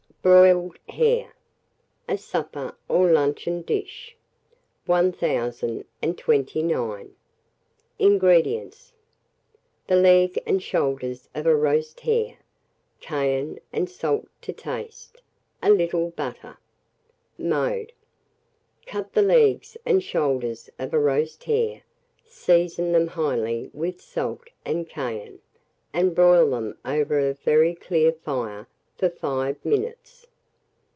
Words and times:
BROILED 0.23 0.77
HARE 0.89 1.33
(a 2.07 2.15
Supper 2.15 2.75
or 2.87 3.09
Luncheon 3.11 3.63
Dish). 3.63 4.15
1029. 4.85 7.15
INGREDIENTS. 7.97 8.93
The 9.87 9.95
leg 9.95 10.39
and 10.45 10.61
shoulders 10.61 11.27
of 11.33 11.47
a 11.47 11.55
roast 11.55 12.01
hare, 12.01 12.37
cayenne 12.99 13.57
and 13.73 13.89
salt 13.89 14.27
to 14.43 14.53
taste, 14.53 15.23
a 15.63 15.71
little 15.71 16.11
butter. 16.11 16.59
Mode. 17.39 17.91
Cut 18.85 19.13
the 19.13 19.23
legs 19.23 19.75
and 19.87 20.03
shoulders 20.03 20.69
of 20.77 20.93
a 20.93 20.99
roast 20.99 21.45
hare, 21.45 21.81
season 22.27 22.91
them 22.91 23.07
highly 23.07 23.71
with 23.73 23.99
salt 23.99 24.49
and 24.65 24.87
cayenne, 24.87 25.39
and 25.93 26.13
broil 26.13 26.51
them 26.51 26.77
over 26.85 27.17
a 27.17 27.33
very 27.33 27.73
clear 27.73 28.11
fire 28.11 28.67
for 28.97 29.09
5 29.09 29.63
minutes. 29.65 30.27